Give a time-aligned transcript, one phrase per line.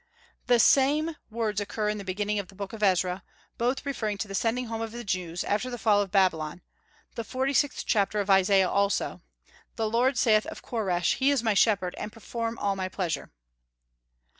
[0.47, 3.21] The same words occur in the beginning of the Book of Ezra,
[3.59, 6.63] both referring to the sending home of the Jews after the fall of Babylon;
[7.13, 9.21] the forty sixth chapter of Isaiah also:
[9.75, 13.29] "The Lord saith of Koresh, He is my shepherd, and shall perform all my pleasure."